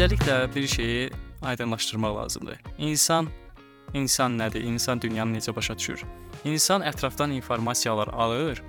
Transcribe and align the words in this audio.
Öncelikle 0.00 0.54
bir 0.54 0.66
şeyi 0.66 1.10
aydınlaşdırmaq 1.42 2.16
lazımdır. 2.16 2.58
İnsan 2.78 3.28
insan 3.94 4.38
nədir? 4.38 4.62
İnsan 4.62 5.00
dünyanı 5.00 5.36
necə 5.36 5.56
başa 5.56 5.78
düşür? 5.78 6.04
İnsan 6.44 6.82
ətrafdan 6.82 7.32
informasiyalar 7.32 8.08
alır. 8.08 8.62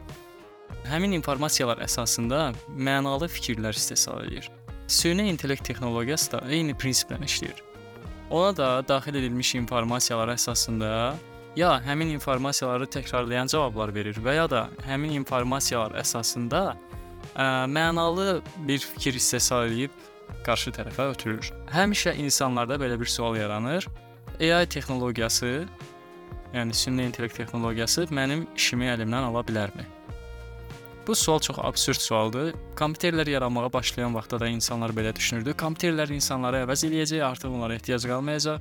Həmin 0.84 1.16
informasiyalar 1.16 1.80
əsasında 1.88 2.52
mənalı 2.76 3.32
fikirlər 3.32 3.72
istehsal 3.72 4.26
edir. 4.26 4.52
Süni 4.88 5.30
intellekt 5.30 5.64
texnologiyası 5.64 6.32
da 6.32 6.44
eyni 6.50 6.76
prinsiplə 6.76 7.24
işləyir. 7.24 7.64
Ona 8.30 8.58
da 8.58 8.84
daxil 8.88 9.16
edilmiş 9.16 9.56
informasiyalar 9.56 10.36
əsasında 10.36 11.16
ya 11.56 11.72
həmin 11.88 12.12
informasiyaları 12.20 12.92
təkrarlayan 12.92 13.48
cavablar 13.48 13.96
verir 13.96 14.20
və 14.20 14.36
ya 14.36 14.50
da 14.50 14.68
həmin 14.84 15.16
informasiyalar 15.24 15.96
əsasında 16.04 16.76
ə, 17.36 17.46
mənalı 17.72 18.42
bir 18.68 18.80
fikir 18.80 19.14
istehsal 19.14 19.72
edib 19.72 20.11
qarşı 20.46 20.74
tərəfə 20.76 21.12
ötürür. 21.14 21.52
Həmişə 21.72 22.16
insanlarda 22.24 22.76
belə 22.82 23.00
bir 23.00 23.06
sual 23.06 23.36
yaranır. 23.38 23.88
AI 24.42 24.66
texnologiyası, 24.66 25.66
yəni 26.54 26.74
süni 26.74 27.06
intellekt 27.06 27.36
texnologiyası 27.38 28.08
mənim 28.12 28.48
işimi 28.56 28.90
əlimdən 28.94 29.28
ala 29.30 29.44
bilərmi? 29.46 29.86
Bu 31.08 31.16
sual 31.16 31.40
çox 31.40 31.58
absurd 31.60 32.00
sualdır. 32.00 32.54
Kompüterlər 32.78 33.30
yaranmağa 33.30 33.74
başlayan 33.74 34.14
vaxtda 34.16 34.40
da 34.40 34.48
insanlar 34.48 34.94
belə 34.94 35.16
düşünürdü. 35.16 35.56
Kompüterlər 35.58 36.14
insanları 36.14 36.62
əvəz 36.66 36.86
eləyəcək, 36.88 37.24
artıq 37.26 37.50
onlara 37.50 37.74
ehtiyac 37.76 38.06
qalmayacaq. 38.06 38.60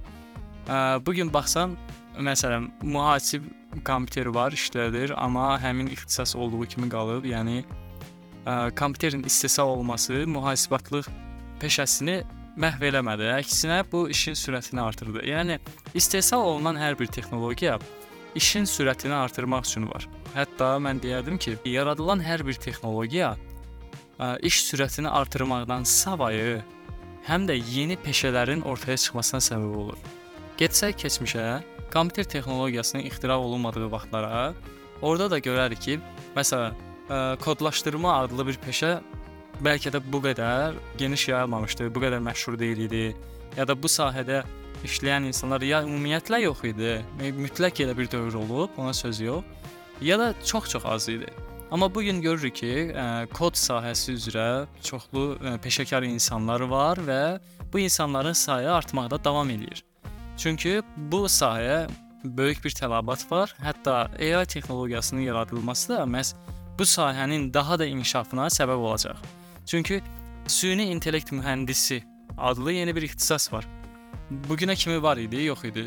Bu 1.07 1.13
gün 1.15 1.33
baxsan, 1.33 1.77
məsələn, 2.17 2.71
mühasib 2.83 3.45
kompüter 3.85 4.27
var, 4.33 4.57
işlədir, 4.57 5.13
amma 5.17 5.59
həmin 5.61 5.93
ixtisas 5.93 6.37
olduğu 6.37 6.65
kimi 6.73 6.89
qalıb. 6.89 7.29
Yəni 7.29 7.65
kompüterin 8.77 9.23
istehsal 9.23 9.69
olması 9.69 10.25
mühasibatlıq 10.27 11.07
peşəsini 11.61 12.21
məhv 12.61 12.89
eləmədi. 12.91 13.31
Əksinə 13.39 13.83
bu 13.93 14.07
işin 14.11 14.37
sürətini 14.39 14.83
artırdı. 14.83 15.25
Yəni 15.29 15.59
istehsal 15.95 16.43
olunan 16.45 16.79
hər 16.81 16.99
bir 16.99 17.07
texnologiya 17.07 17.79
işin 18.35 18.65
sürətini 18.65 19.15
artırmaq 19.15 19.67
üçün 19.67 19.89
var. 19.91 20.07
Hətta 20.35 20.77
mən 20.83 21.01
deyərdim 21.03 21.39
ki, 21.39 21.57
yaradılan 21.67 22.23
hər 22.23 22.45
bir 22.47 22.59
texnologiya 22.63 23.35
ə, 23.35 24.39
iş 24.47 24.63
sürətini 24.69 25.11
artırmaqdan 25.11 25.85
savayı 25.89 26.61
həm 27.27 27.49
də 27.51 27.59
yeni 27.73 27.99
peşələrin 28.01 28.63
ortaya 28.63 28.97
çıxmasına 28.97 29.41
səbəb 29.49 29.77
olur. 29.85 29.99
Getsək 30.61 30.99
keçmişə, 31.03 31.47
kompüter 31.93 32.29
texnologiyasının 32.37 33.09
ixtira 33.09 33.39
olunmadığı 33.39 33.91
vaxtlara, 33.91 34.53
orada 35.03 35.31
da 35.31 35.39
görərik 35.43 35.83
ki, 35.83 35.99
məsələn, 36.37 36.79
ə, 37.09 37.21
kodlaşdırma 37.43 38.21
adlı 38.25 38.47
bir 38.53 38.61
peşə 38.63 38.99
bəlkə 39.65 39.93
də 39.95 40.01
bu 40.13 40.23
qədər 40.25 40.79
geniş 40.99 41.29
yayılmamışdı, 41.29 41.91
bu 41.95 42.03
qədər 42.05 42.23
məşhur 42.25 42.59
deyil 42.59 42.87
idi, 42.87 43.05
ya 43.57 43.67
da 43.69 43.77
bu 43.77 43.89
sahədə 43.91 44.43
işləyən 44.87 45.29
insanlar 45.29 45.65
ya 45.67 45.83
ümumiyyətlə 45.85 46.43
yox 46.47 46.65
idi, 46.73 46.99
mütləq 47.21 47.85
elə 47.85 47.97
bir 47.97 48.11
dövr 48.11 48.41
olub, 48.41 48.77
ona 48.81 48.95
söz 48.97 49.21
yox, 49.21 49.45
ya 50.01 50.19
da 50.19 50.33
çox-çox 50.45 50.85
az 50.85 51.09
idi. 51.09 51.29
Amma 51.71 51.95
bu 51.95 52.03
gün 52.03 52.21
görürük 52.21 52.55
ki, 52.55 52.73
ə, 52.91 53.27
kod 53.31 53.55
sahəsi 53.55 54.17
üzrə 54.17 54.67
çoxlu 54.83 55.37
ə, 55.39 55.55
peşəkar 55.63 56.03
insanlar 56.09 56.65
var 56.67 56.99
və 56.99 57.39
bu 57.73 57.79
insanların 57.79 58.35
sayı 58.35 58.73
artmaqda 58.73 59.25
davam 59.25 59.51
eləyir. 59.51 59.85
Çünki 60.37 60.81
bu 60.97 61.27
sahəyə 61.31 61.85
böyük 62.25 62.65
bir 62.65 62.75
tələbat 62.75 63.23
var. 63.31 63.55
Hətta 63.63 64.09
AI 64.19 64.47
texnologiyasının 64.47 65.21
yaradılması 65.21 65.93
da 65.93 66.03
məhz 66.03 66.35
bu 66.79 66.83
sahənin 66.83 67.53
daha 67.55 67.79
da 67.79 67.87
inkişafına 67.87 68.49
səbəb 68.51 68.83
olacaq. 68.89 69.21
Çünki 69.67 70.03
süni 70.47 70.85
intellekt 70.91 71.33
mühəndisi 71.33 72.03
adlı 72.39 72.73
yeni 72.73 72.97
bir 72.97 73.03
ixtisas 73.03 73.53
var. 73.53 73.67
Bugünə 74.49 74.77
kimi 74.77 75.03
var 75.03 75.17
idi, 75.17 75.45
yox 75.45 75.65
idi. 75.65 75.87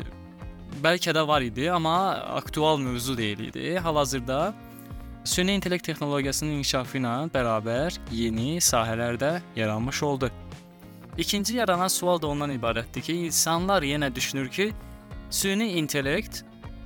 Bəlkə 0.82 1.14
də 1.14 1.26
var 1.28 1.42
idi, 1.42 1.70
amma 1.72 1.96
aktual 2.38 2.78
mövzu 2.78 3.16
deyil 3.16 3.38
idi. 3.48 3.78
Hal-hazırda 3.78 4.54
süni 5.24 5.52
intellekt 5.52 5.84
texnologiyasının 5.84 6.58
inkişafı 6.58 6.98
ilə 6.98 7.14
bərabər 7.34 7.98
yeni 8.12 8.56
sahələrdə 8.60 9.40
yaranmış 9.56 10.02
oldu. 10.02 10.30
İkinci 11.18 11.56
yaranan 11.56 11.88
sual 11.88 12.22
da 12.22 12.26
ondan 12.26 12.50
ibarətdir 12.50 13.02
ki, 13.02 13.14
insanlar 13.28 13.82
yenə 13.82 14.14
düşünür 14.14 14.48
ki, 14.48 14.72
süni 15.30 15.72
intellekt 15.78 16.42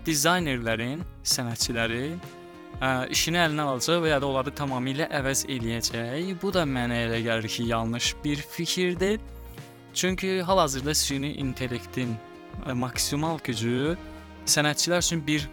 dizaynerlərin, 0.06 1.00
sənətçilərin 1.24 2.18
ə, 2.80 3.08
işini 3.14 3.40
əlinə 3.42 3.66
alacaq 3.72 4.02
və 4.04 4.12
ya 4.12 4.20
da 4.22 4.28
onları 4.28 4.52
tamamilə 4.54 5.08
əvəz 5.20 5.44
eləyəcək. 5.50 6.34
Bu 6.42 6.52
da 6.54 6.64
mənə 6.68 7.04
elə 7.06 7.20
gəlir 7.26 7.50
ki, 7.50 7.68
yanlış 7.72 8.14
bir 8.24 8.42
fikirdir. 8.42 9.20
Çünki 9.94 10.42
hal-hazırda 10.46 10.94
süni 10.94 11.34
intellektin 11.42 12.14
ə, 12.66 12.74
maksimal 12.74 13.40
gücü 13.44 13.96
sənətçilər 14.48 15.02
üçün 15.04 15.24
bir 15.26 15.48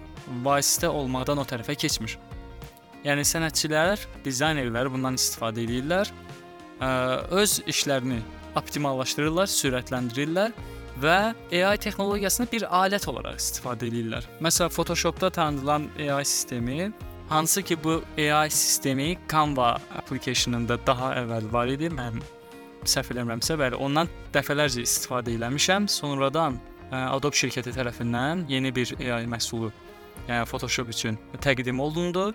vasitə 0.46 0.90
olmaqdan 0.90 1.42
o 1.42 1.48
tərəfə 1.48 1.76
keçmir. 1.80 2.18
Yəni 3.06 3.26
sənətçilər, 3.28 4.02
dizaynerlər 4.26 4.90
bundan 4.94 5.18
istifadə 5.20 5.62
edirlər. 5.66 6.10
Ə, 6.82 6.88
öz 7.42 7.60
işlərini 7.70 8.22
optimallaşdırırlar, 8.58 9.52
sürətləndirirlər 9.52 10.56
və 11.02 11.18
AI 11.52 11.78
texnologiyasını 11.84 12.48
bir 12.52 12.66
alət 12.72 13.08
olaraq 13.12 13.40
istifadə 13.40 13.90
edirlər. 13.90 14.28
Məsələn, 14.44 14.72
Photoshopda 14.72 15.30
tanıdılan 15.30 15.90
AI 16.00 16.26
sistemi 16.26 16.92
hansı 17.30 17.64
ki 17.64 17.84
bu 17.84 18.04
AI 18.18 18.52
sistemi 18.52 19.18
Canva 19.32 19.78
applicationında 19.98 20.80
daha 20.88 21.14
əvvəl 21.22 21.52
var 21.54 21.68
idi. 21.68 21.90
Mən 21.90 22.22
səhv 22.86 23.14
eləmirəmsə, 23.16 23.58
bəli, 23.60 23.80
ondan 23.82 24.10
dəfələrcə 24.34 24.86
istifadə 24.86 25.34
eləmişəm. 25.36 25.88
Sonradan 25.90 26.60
ə, 26.92 27.08
Adobe 27.16 27.38
şirkəti 27.38 27.74
tərəfindən 27.76 28.46
yeni 28.50 28.74
bir 28.76 28.94
AI 29.00 29.26
məhsulu, 29.30 29.72
yəni 30.30 30.46
Photoshop 30.50 30.90
üçün 30.94 31.18
təqdim 31.42 31.80
olundu. 31.82 32.32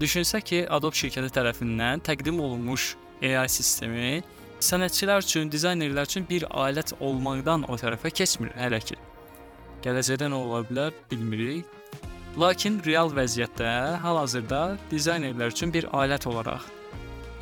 Düşünsək 0.00 0.48
ki, 0.50 0.60
Adobe 0.70 0.98
şirkəti 0.98 1.32
tərəfindən 1.38 2.02
təqdim 2.08 2.40
olunmuş 2.40 2.94
AI 3.22 3.48
sistemi 3.48 4.22
sənətçilər 4.62 5.22
üçün, 5.22 5.50
dizaynerlər 5.50 6.06
üçün 6.06 6.26
bir 6.28 6.46
alət 6.50 6.94
olmaqdan 7.00 7.66
o 7.70 7.78
tərəfə 7.78 8.10
keçmir 8.14 8.54
hələ 8.58 8.82
ki. 8.82 8.98
Gələcəkdə 9.82 10.28
nə 10.30 10.38
ola 10.38 10.62
bilər 10.66 10.94
bilmirik. 11.10 11.66
Lakin 12.40 12.78
real 12.86 13.10
vəziyyətdə 13.12 13.70
hal-hazırda 14.00 14.78
dizaynerlər 14.88 15.52
üçün 15.52 15.72
bir 15.72 15.84
alət 15.92 16.24
olaraq 16.30 16.64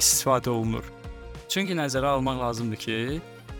istifadə 0.00 0.50
olunur. 0.50 0.82
Çünki 1.50 1.76
nəzərə 1.78 2.16
almaq 2.16 2.40
lazımdır 2.40 2.80
ki, 2.82 2.96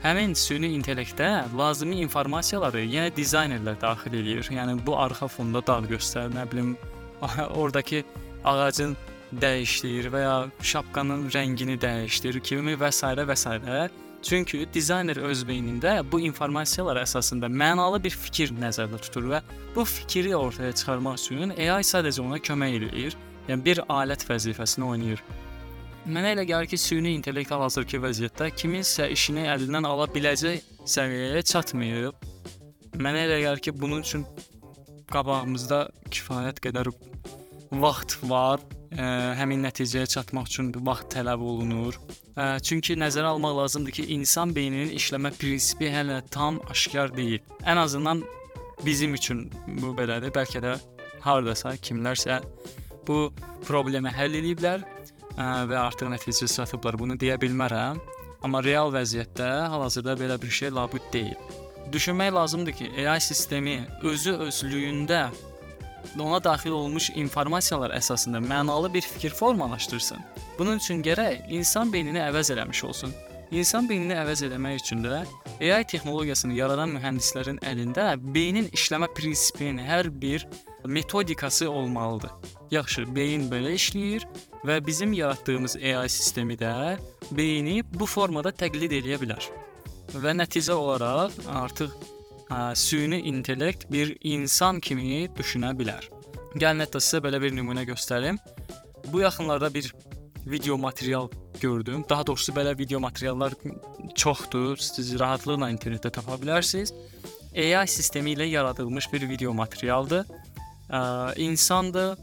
həmin 0.02 0.34
süni 0.34 0.72
intellektdə 0.74 1.28
lazımi 1.54 2.00
informasiyaları 2.02 2.82
yenə 2.82 3.14
dizaynerlər 3.14 3.78
daxil 3.78 4.18
eləyir. 4.18 4.50
Yəni 4.56 4.80
bu 4.86 4.98
arxa 4.98 5.28
fonda 5.30 5.62
dağ 5.66 5.78
göstər, 5.92 6.34
nə 6.34 6.48
bilim, 6.50 6.74
oradakı 7.62 8.02
ağacın 8.44 8.96
dəyişdir 9.30 10.10
və 10.10 10.26
ya 10.26 10.36
şapkanın 10.72 11.28
rəngini 11.30 11.78
dəyişdir 11.78 12.40
kimi 12.42 12.74
və 12.74 12.90
s. 12.90 13.06
və 13.06 13.36
s. 13.38 13.90
Çünki 14.22 14.66
dizayner 14.74 15.16
öz 15.16 15.42
beynində 15.48 15.94
bu 16.12 16.20
informasiyalar 16.20 17.00
əsasında 17.02 17.48
mənalı 17.48 18.02
bir 18.04 18.12
fikir 18.12 18.52
nəzərdə 18.52 19.00
tutur 19.06 19.30
və 19.32 19.40
bu 19.74 19.84
fikri 19.88 20.34
ortaya 20.36 20.74
çıxarmaq 20.76 21.16
üçün 21.16 21.54
AI 21.56 21.84
sadəcə 21.86 22.20
ona 22.20 22.36
kömək 22.36 22.76
eləyir. 22.80 23.16
Yəni 23.48 23.64
bir 23.64 23.80
alət 23.88 24.26
vəzifəsini 24.28 24.84
oynayır. 24.84 25.22
Mənə 26.08 26.34
elə 26.34 26.44
gəlir 26.48 26.68
ki, 26.68 26.78
süni 26.80 27.14
intellekt 27.16 27.50
hal-hazırki 27.52 28.00
vəziyyətdə 28.00 28.50
kiminsə 28.56 29.08
işini 29.12 29.46
əlindən 29.52 29.88
ala 29.88 30.06
biləcək 30.12 30.68
səviyyəyə 30.88 31.42
çatmayıb. 31.52 32.28
Mənə 33.00 33.24
elə 33.26 33.40
gəlir 33.46 33.64
ki, 33.64 33.74
bunun 33.80 34.04
üçün 34.04 34.26
qabağımızda 35.12 35.80
kifayət 36.12 36.60
qədər 36.64 36.92
vaxt 37.82 38.18
var 38.28 38.60
ə, 38.96 39.06
həmin 39.38 39.64
nəticəyə 39.66 40.08
çatmaq 40.14 40.50
üçün 40.50 40.70
vaxt 40.86 41.10
tələb 41.14 41.42
olunur. 41.44 41.98
Ə, 42.34 42.58
çünki 42.64 42.96
nəzərə 42.98 43.32
almaq 43.34 43.56
lazımdır 43.62 43.96
ki, 43.98 44.06
insan 44.16 44.54
beyninin 44.56 44.94
işləmə 44.96 45.32
prinsipi 45.38 45.90
hələ 45.92 46.20
tam 46.30 46.60
aşkar 46.70 47.14
deyil. 47.16 47.40
Ən 47.64 47.80
azından 47.82 48.22
bizim 48.86 49.14
üçün 49.14 49.48
bu 49.80 49.94
belədir. 49.98 50.32
Bəlkə 50.34 50.62
də 50.64 50.76
hardasa 51.24 51.76
kimlərsə 51.76 52.40
bu 53.06 53.28
problemi 53.68 54.12
həll 54.14 54.38
ediblər 54.40 54.84
ə, 55.36 55.66
və 55.70 55.78
artıq 55.78 56.10
nəticə 56.12 56.48
çatıblar. 56.50 56.98
Bunu 56.98 57.18
deyə 57.20 57.38
bilmərəm. 57.40 58.00
Amma 58.40 58.62
real 58.64 58.88
vəziyyətdə 58.94 59.48
hal-hazırda 59.68 60.14
belə 60.16 60.38
bir 60.40 60.52
şey 60.60 60.70
labüd 60.72 61.10
deyil. 61.12 61.36
Düşünmək 61.92 62.32
lazımdır 62.32 62.72
ki, 62.72 62.86
AI 63.02 63.20
sistemi 63.20 63.82
özü 64.02 64.32
özlüyündə 64.46 65.26
ona 66.18 66.44
daxil 66.44 66.70
olmuş 66.70 67.10
informasiyalar 67.14 67.94
əsasında 67.96 68.40
mənalı 68.44 68.92
bir 68.94 69.00
fikir 69.00 69.30
formalaşdırsın. 69.30 70.18
Bunun 70.58 70.76
üçün 70.76 71.02
gərək 71.02 71.48
insan 71.48 71.92
beynini 71.92 72.18
əvəz 72.18 72.52
eləmiş 72.54 72.84
olsun. 72.84 73.14
İnsan 73.50 73.88
beynini 73.88 74.14
əvəz 74.14 74.44
eləmək 74.46 74.82
üçün 74.82 75.02
də 75.04 75.22
AI 75.60 75.84
texnologiyasını 75.84 76.54
yaradan 76.54 76.92
mühəndislərin 76.94 77.58
əlində 77.66 78.12
beynin 78.34 78.68
işləmə 78.70 79.08
prinsipinin 79.14 79.82
hər 79.82 80.10
bir 80.22 80.46
metodikası 80.84 81.70
olmalıdır. 81.70 82.30
Yaxşı, 82.70 83.08
beyin 83.14 83.48
belə 83.50 83.74
işləyir 83.74 84.28
və 84.64 84.78
bizim 84.86 85.12
yaratdığımız 85.12 85.76
AI 85.76 86.08
sistemi 86.08 86.54
də 86.54 86.98
beyni 87.30 87.82
bu 87.82 88.06
formada 88.06 88.54
təqlid 88.54 88.94
edə 89.02 89.18
bilər. 89.18 89.50
və 90.14 90.32
nəticə 90.34 90.74
olaraq 90.74 91.36
artıq 91.46 91.92
süni 92.74 93.20
intellekt 93.20 93.92
bir 93.92 94.16
insan 94.20 94.80
kimi 94.80 95.28
düşünə 95.38 95.70
bilər. 95.78 96.06
Gəlin 96.54 96.82
hətta 96.82 96.98
sizə 96.98 97.20
belə 97.22 97.40
bir 97.42 97.52
nümunə 97.54 97.84
göstərim. 97.86 98.38
Bu 99.12 99.20
yaxınlarda 99.20 99.74
bir 99.74 99.94
video 100.46 100.78
material 100.78 101.28
gördüm. 101.60 102.04
Daha 102.08 102.26
doğrusu 102.26 102.52
belə 102.52 102.78
video 102.78 103.00
materiallar 103.00 103.54
çoxdur. 104.14 104.76
Siz 104.76 105.18
rahatlıqla 105.18 105.70
internetdə 105.70 106.10
tapa 106.10 106.38
bilərsiniz. 106.40 106.94
AI 107.54 107.86
sistemi 107.88 108.34
ilə 108.34 108.48
yaradılmış 108.48 109.12
bir 109.12 109.28
video 109.28 109.54
materialdır. 109.54 110.26
İnsandır, 111.36 112.18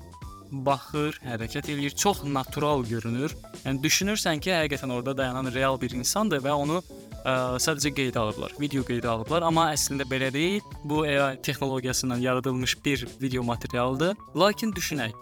baxır, 0.51 1.19
hərəkət 1.23 1.71
eləyir, 1.71 1.95
çox 1.95 2.23
natural 2.23 2.83
görünür. 2.87 3.35
Yəni 3.65 3.83
düşünürsən 3.83 4.39
ki, 4.39 4.51
həqiqətən 4.51 4.91
orada 4.91 5.17
dayanan 5.17 5.51
real 5.53 5.79
bir 5.81 5.91
insandır 5.91 6.43
və 6.43 6.51
onu 6.51 6.81
ə, 7.27 7.35
sadəcə 7.61 7.91
qeydə 7.97 8.21
alıblar, 8.21 8.55
video 8.61 8.83
qeydə 8.87 9.09
alıblar, 9.11 9.45
amma 9.47 9.69
əslində 9.75 10.07
belə 10.09 10.31
deyil. 10.33 10.61
Bu 10.87 11.03
AI 11.03 11.41
texnologiyasından 11.43 12.23
yaradılmış 12.23 12.77
bir 12.85 13.07
video 13.21 13.43
materialdır. 13.43 14.15
Lakin 14.35 14.71
düşünək, 14.73 15.15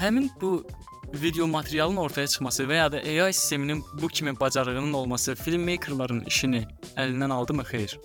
həmin 0.00 0.30
bu 0.40 0.64
video 1.14 1.46
materialın 1.46 1.96
ortaya 1.96 2.26
çıxması 2.26 2.68
və 2.68 2.76
ya 2.76 2.92
da 2.92 2.98
AI 2.98 3.32
sisteminin 3.32 3.84
bu 4.02 4.08
kimi 4.08 4.40
bacarığının 4.40 4.92
olması 4.92 5.34
filmmakerların 5.34 6.24
işini 6.26 6.66
əlindən 6.96 7.32
aldımı? 7.32 7.64
Xeyr. 7.64 7.98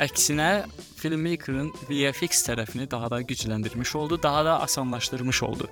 Əksinə 0.00 0.64
filmmakerın 1.00 1.72
VFX 1.88 2.44
tərəfini 2.48 2.90
daha 2.90 3.10
da 3.10 3.20
gücləndirmiş 3.22 3.96
oldu, 3.96 4.22
daha 4.22 4.44
da 4.44 4.60
asanlaşdırmış 4.60 5.42
oldu. 5.42 5.68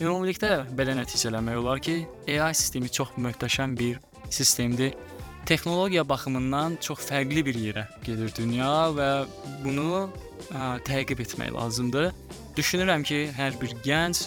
Ümumilikdə 0.00 0.64
belə 0.76 0.96
nəticələmək 0.98 1.56
olar 1.60 1.80
ki, 1.80 2.06
AI 2.28 2.54
sistemi 2.54 2.88
çox 2.90 3.14
möhtəşəm 3.16 3.76
bir 3.78 4.00
sistemdir. 4.30 4.94
Texnologiya 5.46 6.08
baxımından 6.08 6.78
çox 6.80 7.02
fərqli 7.04 7.42
bir 7.44 7.56
yerə 7.60 7.84
gedir 8.04 8.30
dünya 8.32 8.88
və 8.96 9.08
bunu 9.64 10.06
ə, 10.48 10.78
təqib 10.86 11.20
etmək 11.20 11.50
lazımdır. 11.52 12.14
Düşünürəm 12.56 13.04
ki, 13.04 13.18
hər 13.36 13.58
bir 13.60 13.74
gənc, 13.84 14.22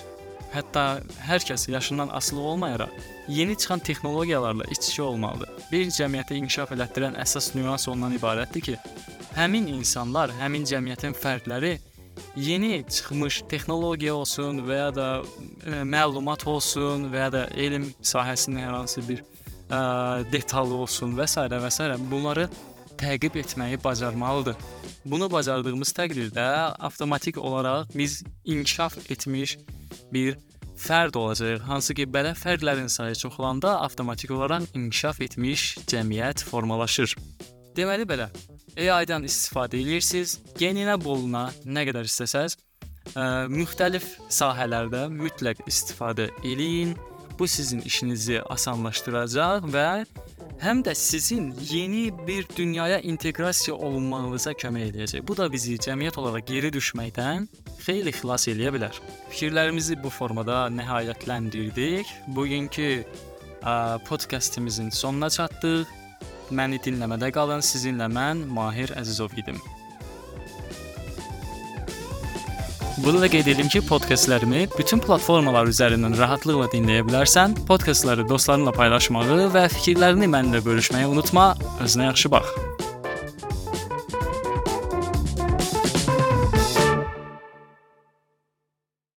hətta 0.54 0.84
hər 1.26 1.42
kəs 1.48 1.66
yaşından 1.72 2.14
asılı 2.14 2.42
olmayaraq 2.52 2.94
yeni 3.28 3.58
çıxan 3.58 3.80
texnologiyalarla 3.80 4.64
iç-içə 4.64 5.02
olmalıdır. 5.02 5.50
Bir 5.72 5.90
cəmiyyəti 5.92 6.38
inkişaf 6.38 6.72
elətdirən 6.76 7.18
əsas 7.24 7.50
nüans 7.56 7.88
ondan 7.90 8.14
ibarətdir 8.16 8.62
ki, 8.70 8.76
həmin 9.36 9.68
insanlar, 9.74 10.32
həmin 10.38 10.70
cəmiyyətin 10.70 11.18
fərdləri 11.18 11.80
yeni 12.36 12.84
çıxmış 12.90 13.42
texnologiya 13.50 14.14
olsun 14.16 14.62
və 14.70 14.78
ya 14.84 14.94
da 14.96 15.10
ə, 15.24 15.82
məlumat 15.82 16.46
olsun 16.48 17.10
və 17.10 17.26
ya 17.26 17.34
da 17.34 17.44
elm 17.58 17.90
sahəsində 18.06 18.62
hər 18.68 18.78
hansı 18.78 19.02
bir 19.10 19.26
ə, 19.70 19.80
detal 20.32 20.72
olsun 20.72 21.16
və 21.18 21.28
s. 21.28 21.40
və 21.40 21.72
s. 21.72 21.92
bunları 22.12 22.48
təqib 22.98 23.38
etməyi 23.38 23.78
bacarmalıdır. 23.84 24.56
Bunu 25.06 25.32
bacardığımız 25.32 25.94
təqdirdə 25.96 26.48
avtomatik 26.90 27.38
olaraq 27.38 27.88
biz 27.96 28.24
inkişaf 28.46 28.98
etmiş 29.12 29.58
bir 30.14 30.38
fərd 30.78 31.18
olacaq. 31.18 31.62
Hansı 31.66 31.94
ki, 31.98 32.08
belə 32.14 32.34
fərdlərin 32.38 32.90
sayı 32.90 33.16
çoxalanda 33.16 33.80
avtomatik 33.82 34.32
olaraq 34.32 34.68
inkişaf 34.76 35.22
etmiş 35.22 35.78
cəmiyyət 35.90 36.44
formalaşır. 36.46 37.16
Deməli 37.78 38.08
belə, 38.10 38.30
AI-dan 38.78 39.26
istifadə 39.26 39.78
edirsiniz, 39.82 40.40
geninə 40.58 40.98
boluna 41.02 41.48
nə 41.66 41.86
qədər 41.90 42.10
istəsəz, 42.10 42.58
ə, 43.14 43.46
müxtəlif 43.54 44.08
sahələrdə 44.34 45.08
mütləq 45.14 45.62
istifadə 45.70 46.30
eləyin. 46.44 46.96
Bu 47.40 47.48
sizin 47.48 47.82
işinizi 47.86 48.42
asanlaşdıracaq 48.42 49.68
və 49.70 49.90
həm 50.62 50.82
də 50.86 50.96
sizin 50.96 51.54
yeni 51.70 52.10
bir 52.28 52.48
dünyaya 52.58 53.00
inteqrasiya 53.00 53.76
olunmağınıza 53.76 54.52
kömək 54.58 54.90
edəcək. 54.92 55.28
Bu 55.28 55.38
da 55.38 55.46
bizi 55.54 55.78
cəmiyyət 55.78 56.18
olaraq 56.18 56.48
geri 56.50 56.74
düşməkdən 56.74 57.46
xeyli 57.86 58.14
xilas 58.18 58.48
eləyə 58.50 58.74
bilər. 58.74 59.02
Fikirlərimizi 59.30 60.00
bu 60.04 60.10
formada 60.10 60.66
nəhayətləndirdik. 60.74 62.10
Bugünkü 62.34 62.92
ə, 63.62 64.04
podkastımızın 64.10 64.90
sonuna 64.90 65.30
çatdıq. 65.30 65.86
Məni 66.50 66.82
dinləmədə 66.82 67.30
qalın. 67.36 67.62
Sizinlə 67.62 68.10
mən 68.10 68.48
Mahir 68.50 68.96
Əzizov 68.98 69.38
idim. 69.38 69.62
Bunu 72.98 73.22
da 73.22 73.28
qeyd 73.30 73.52
edim 73.52 73.68
ki, 73.70 73.84
podkastlərimi 73.86 74.64
bütün 74.74 75.02
platformalar 75.04 75.70
üzərindən 75.70 76.18
rahatlıqla 76.18 76.66
dinləyə 76.74 77.06
bilərsən. 77.06 77.54
Podkastları 77.70 78.26
dostlarınla 78.30 78.74
paylaşmağı 78.74 79.52
və 79.54 79.68
fikirlərini 79.76 80.32
mənimlə 80.34 80.64
bölüşməyi 80.66 81.12
unutma. 81.12 81.52
Özünə 81.86 82.10
yaxşı 82.10 82.34
bax. 82.34 82.57